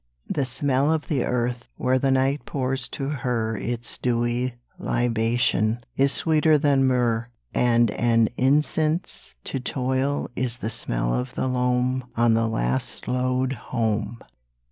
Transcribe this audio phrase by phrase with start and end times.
[0.27, 6.11] The smell of the Earth, where the night pours to her Its dewy libation, is
[6.11, 12.33] sweeter than myrrh, And an incense to Toil is the smell of the loam On
[12.33, 14.23] the last load home.